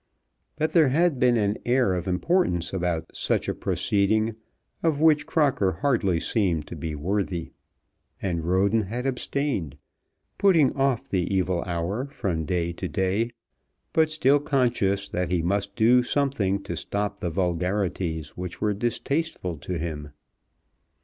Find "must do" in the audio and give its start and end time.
15.43-16.01